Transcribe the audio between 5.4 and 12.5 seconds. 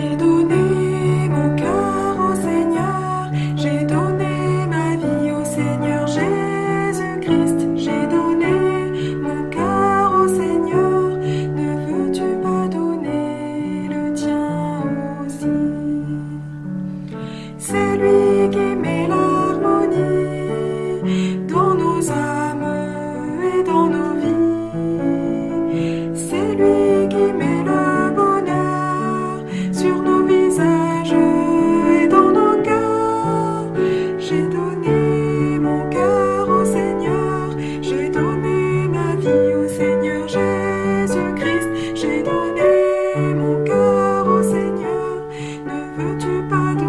Seigneur Jésus-Christ, j'ai donné mon cœur au Seigneur. Ne veux-tu